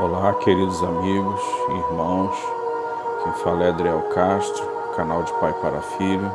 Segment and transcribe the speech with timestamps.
[0.00, 1.40] Olá, queridos amigos,
[1.70, 2.36] irmãos.
[3.24, 4.64] Quem fala é Adriel Castro,
[4.94, 6.32] canal de Pai para Filho,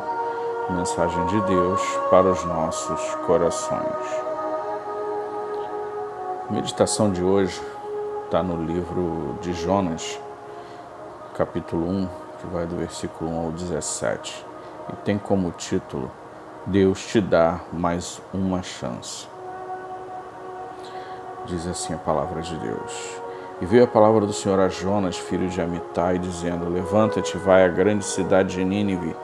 [0.68, 1.80] mensagem de Deus
[2.10, 4.06] para os nossos corações.
[6.46, 7.58] A meditação de hoje
[8.26, 10.20] está no livro de Jonas,
[11.34, 12.08] capítulo 1,
[12.40, 14.44] que vai do versículo 1 ao 17,
[14.92, 16.10] e tem como título
[16.66, 19.26] Deus te dá mais uma chance.
[21.46, 23.23] Diz assim a palavra de Deus.
[23.60, 27.68] E veio a palavra do Senhor a Jonas, filho de Amitai, dizendo: Levanta-te, vai à
[27.68, 29.14] grande cidade de Nínive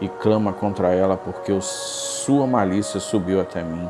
[0.00, 3.88] e clama contra ela, porque sua malícia subiu até mim.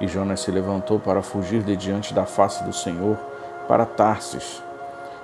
[0.00, 3.18] E Jonas se levantou para fugir de diante da face do Senhor
[3.66, 4.62] para Tarsis.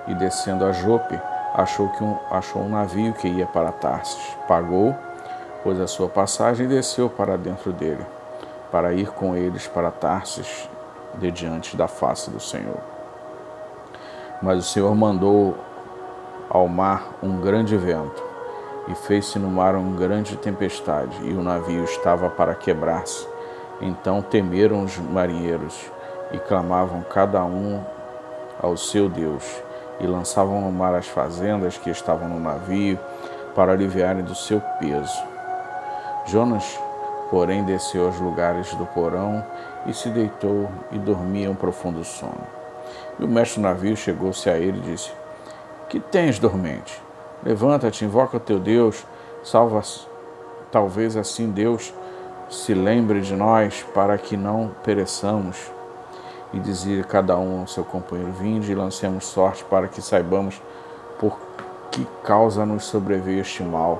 [0.05, 1.19] E descendo a Jope,
[1.53, 4.35] achou, que um, achou um navio que ia para Tarsis.
[4.49, 4.95] Pagou,
[5.63, 8.05] pôs a sua passagem e desceu para dentro dele,
[8.69, 10.69] para ir com eles para Tarsis,
[11.15, 12.96] de diante da face do Senhor.
[14.41, 15.55] Mas o Senhor mandou
[16.49, 18.23] ao mar um grande vento,
[18.87, 23.27] e fez-se no mar uma grande tempestade, e o navio estava para quebrar-se.
[23.81, 25.91] Então temeram os marinheiros,
[26.31, 27.83] e clamavam cada um
[28.61, 29.43] ao seu Deus,
[29.99, 32.99] e lançavam no mar as fazendas que estavam no navio,
[33.55, 35.23] para aliviarem do seu peso.
[36.27, 36.79] Jonas,
[37.31, 39.43] porém, desceu aos lugares do porão
[39.87, 42.56] e se deitou e dormia um profundo sono.
[43.19, 45.11] E o mestre do navio chegou-se a ele e disse:
[45.89, 47.01] Que tens, dormente?
[47.43, 49.05] Levanta-te, invoca o teu Deus,
[49.43, 49.81] salva.
[50.71, 51.93] Talvez assim Deus
[52.49, 55.71] se lembre de nós para que não pereçamos.
[56.53, 60.61] E dizia cada um ao seu companheiro: Vinde e lancemos sorte para que saibamos
[61.19, 61.37] por
[61.91, 63.99] que causa nos sobreveio este mal.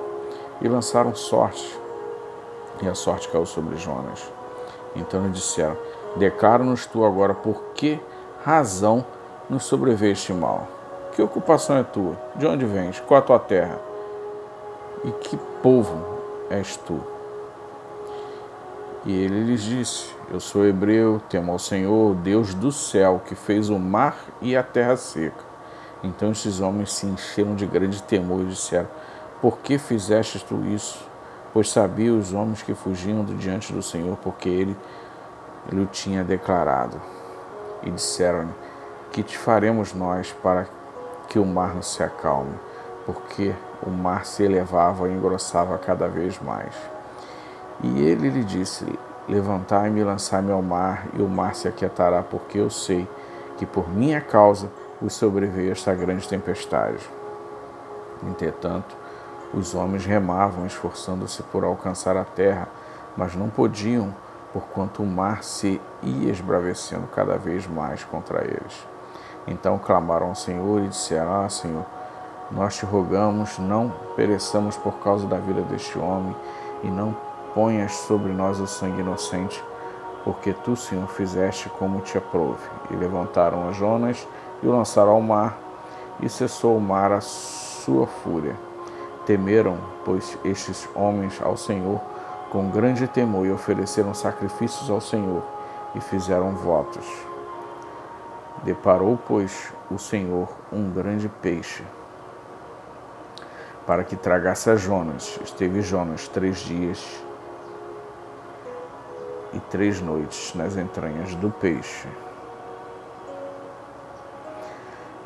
[0.62, 1.78] E lançaram sorte,
[2.82, 4.32] e a sorte caiu sobre Jonas.
[4.96, 5.78] Então lhe disseram:
[6.16, 8.00] Declara-nos tu agora por que
[8.48, 9.06] razão
[9.50, 10.70] nos sobreveio este mal.
[11.12, 12.18] Que ocupação é tua?
[12.34, 12.98] De onde vens?
[13.02, 13.78] Qual a tua terra?
[15.04, 16.02] E que povo
[16.50, 16.98] és tu?
[19.06, 23.70] E ele lhes disse: Eu sou hebreu, temo ao Senhor, Deus do céu, que fez
[23.70, 25.44] o mar e a terra seca.
[26.02, 28.88] Então estes homens se encheram de grande temor e disseram:
[29.42, 31.06] Por que fizeste tu isso?
[31.52, 34.78] Pois sabia os homens que fugiam do diante do Senhor, porque ele,
[35.70, 37.17] ele o tinha declarado
[37.84, 38.54] e disseram-lhe:
[39.12, 40.68] Que te faremos nós para
[41.28, 42.56] que o mar não se acalme?
[43.06, 43.54] Porque
[43.86, 46.74] o mar se elevava e engrossava cada vez mais.
[47.84, 48.86] E ele lhe disse:
[49.28, 53.08] Levantai-me e lançai-me ao mar, e o mar se aquietará, porque eu sei
[53.58, 54.70] que por minha causa
[55.02, 57.08] os sobreveio esta grande tempestade.
[58.24, 58.96] Entretanto,
[59.54, 62.68] os homens remavam, esforçando-se por alcançar a terra,
[63.16, 64.14] mas não podiam
[64.54, 68.88] porquanto o mar se ia esbravecendo cada vez mais contra eles.
[69.48, 71.86] Então clamaram ao Senhor e disseram: Ah, Senhor,
[72.52, 76.36] nós te rogamos, não pereçamos por causa da vida deste homem,
[76.84, 77.16] e não
[77.54, 79.64] ponhas sobre nós o sangue inocente,
[80.24, 82.68] porque tu, Senhor, fizeste como te aprove.
[82.92, 84.28] E levantaram a Jonas
[84.62, 85.58] e o lançaram ao mar,
[86.20, 88.56] e cessou o mar a sua fúria.
[89.26, 92.00] Temeram, pois, estes homens ao Senhor,
[92.50, 95.44] com grande temor e ofereceram sacrifícios ao Senhor
[95.96, 97.06] e fizeram votos.
[98.64, 101.84] Deparou, pois, o Senhor um grande peixe
[103.88, 105.40] para que tragasse a Jonas.
[105.42, 107.24] Esteve Jonas três dias
[109.54, 112.08] e três noites nas entranhas do peixe.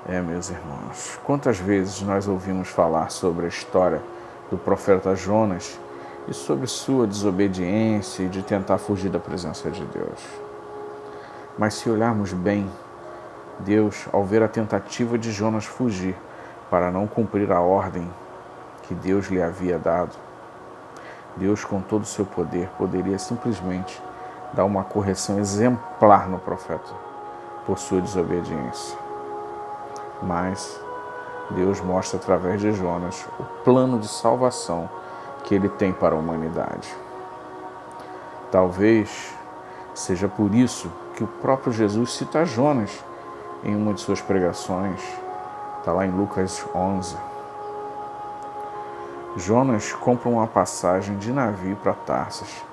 [0.07, 4.01] É, meus irmãos, quantas vezes nós ouvimos falar sobre a história
[4.51, 5.79] do profeta Jonas
[6.27, 10.19] e sobre sua desobediência e de tentar fugir da presença de Deus.
[11.57, 12.69] Mas se olharmos bem,
[13.59, 16.15] Deus, ao ver a tentativa de Jonas fugir
[16.69, 18.09] para não cumprir a ordem
[18.83, 20.15] que Deus lhe havia dado,
[21.35, 24.01] Deus, com todo o seu poder, poderia simplesmente
[24.53, 26.93] dar uma correção exemplar no profeta
[27.66, 28.97] por sua desobediência.
[30.22, 30.79] Mas
[31.51, 34.90] Deus mostra através de Jonas o plano de salvação
[35.43, 36.93] que ele tem para a humanidade.
[38.52, 39.34] Talvez
[39.93, 43.03] seja por isso que o próprio Jesus cita Jonas
[43.64, 44.99] em uma de suas pregações,
[45.79, 47.16] está lá em Lucas 11.
[49.38, 52.64] Jonas compra uma passagem de navio para Tarsas,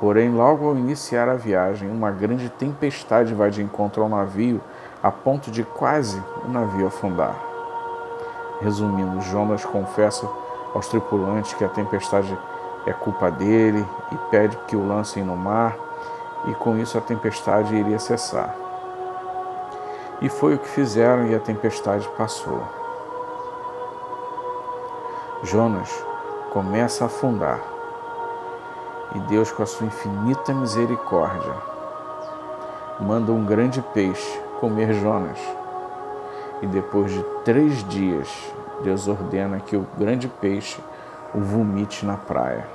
[0.00, 4.60] porém, logo ao iniciar a viagem, uma grande tempestade vai de encontro ao navio
[5.02, 7.36] a ponto de quase o navio afundar.
[8.60, 10.26] Resumindo, Jonas confessa
[10.76, 12.38] aos tripulantes que a tempestade
[12.86, 15.74] é culpa dele e pede que o lancem no mar,
[16.46, 18.54] e com isso a tempestade iria cessar.
[20.20, 22.62] E foi o que fizeram e a tempestade passou.
[25.42, 25.90] Jonas
[26.52, 27.60] começa a afundar.
[29.14, 31.54] E Deus, com a sua infinita misericórdia,
[33.00, 35.38] manda um grande peixe comer Jonas.
[36.60, 38.28] E depois de três dias,
[38.82, 40.80] Deus ordena que o grande peixe
[41.34, 42.66] o vomite na praia.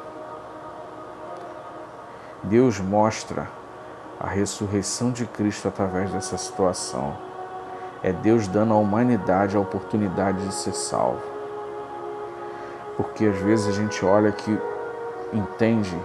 [2.43, 3.47] Deus mostra
[4.19, 7.15] a ressurreição de Cristo através dessa situação.
[8.03, 11.21] É Deus dando à humanidade a oportunidade de ser salvo.
[12.97, 14.59] Porque às vezes a gente olha que
[15.33, 15.95] entende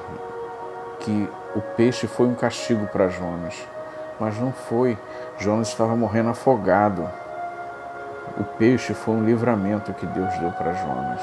[1.00, 3.66] que o peixe foi um castigo para Jonas,
[4.20, 4.98] mas não foi.
[5.38, 7.08] Jonas estava morrendo afogado.
[8.38, 11.22] O peixe foi um livramento que Deus deu para Jonas.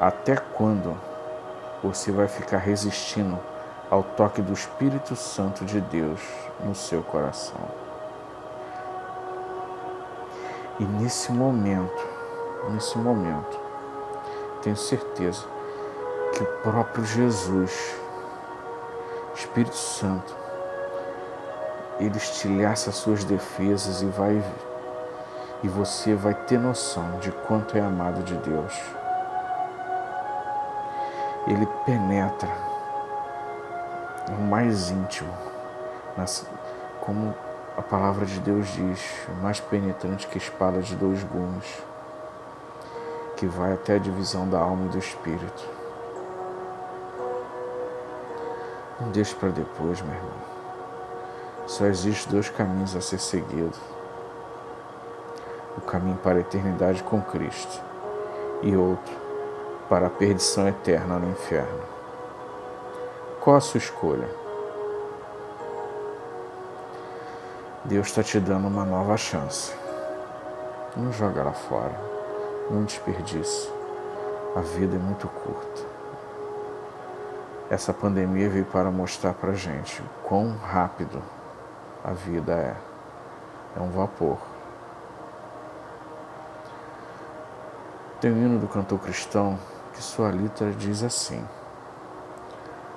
[0.00, 0.98] Até quando
[1.82, 3.38] você vai ficar resistindo
[3.90, 6.20] ao toque do Espírito Santo de Deus
[6.64, 7.60] no seu coração?
[10.80, 12.08] E nesse momento,
[12.70, 13.60] nesse momento,
[14.62, 15.44] tenho certeza
[16.32, 17.94] que o próprio Jesus,
[19.34, 20.41] Espírito Santo,
[22.04, 24.42] ele estilhaça as suas defesas e vai
[25.62, 28.80] e você vai ter noção de quanto é amado de Deus
[31.46, 32.48] ele penetra
[34.30, 35.32] no mais íntimo,
[37.00, 37.34] como
[37.76, 39.00] a palavra de Deus diz,
[39.40, 41.82] mais penetrante que espada de dois gumes,
[43.36, 45.68] que vai até a divisão da alma e do espírito.
[49.00, 50.51] Não deixe para depois, meu irmão.
[51.72, 53.72] Só existe dois caminhos a ser seguido:
[55.78, 57.80] o caminho para a eternidade com Cristo
[58.60, 59.16] e outro
[59.88, 61.80] para a perdição eterna no inferno.
[63.40, 64.28] Qual a sua escolha?
[67.86, 69.72] Deus está te dando uma nova chance.
[70.94, 71.98] Não joga ela fora.
[72.70, 73.72] Não desperdice.
[74.54, 75.82] A vida é muito curta.
[77.70, 81.22] Essa pandemia veio para mostrar para gente quão rápido
[82.04, 82.76] a vida é.
[83.74, 84.38] É um vapor.
[88.20, 89.58] Tem um hino do cantor cristão
[89.92, 91.42] que sua letra diz assim: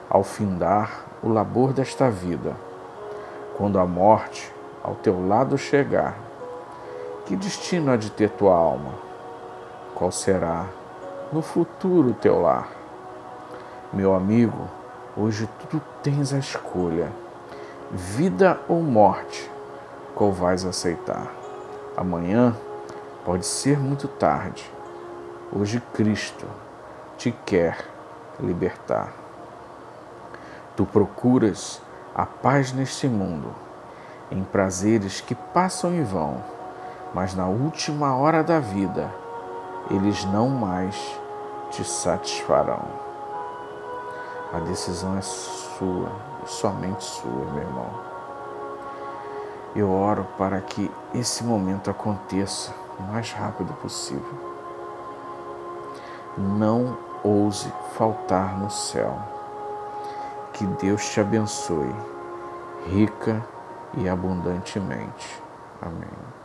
[0.09, 2.55] Ao findar o labor desta vida,
[3.57, 4.53] quando a morte
[4.83, 6.17] ao teu lado chegar,
[7.25, 8.93] que destino há de ter tua alma?
[9.95, 10.65] Qual será
[11.31, 12.69] no futuro teu lar?
[13.93, 14.69] Meu amigo,
[15.15, 17.09] hoje tu tens a escolha:
[17.95, 19.49] vida ou morte,
[20.13, 21.31] qual vais aceitar?
[21.95, 22.53] Amanhã
[23.23, 24.69] pode ser muito tarde.
[25.49, 26.45] Hoje Cristo
[27.17, 27.77] te quer
[28.37, 29.13] libertar.
[30.75, 31.81] Tu procuras
[32.13, 33.55] a paz neste mundo,
[34.29, 36.43] em prazeres que passam e vão,
[37.13, 39.09] mas na última hora da vida,
[39.89, 40.97] eles não mais
[41.71, 42.83] te satisfarão.
[44.51, 45.21] A decisão é
[45.77, 46.11] sua,
[46.45, 47.89] somente sua, meu irmão.
[49.75, 54.55] Eu oro para que esse momento aconteça o mais rápido possível
[56.37, 59.17] não ouse faltar no céu.
[60.53, 61.93] Que Deus te abençoe,
[62.87, 63.43] rica
[63.97, 65.41] e abundantemente.
[65.81, 66.44] Amém.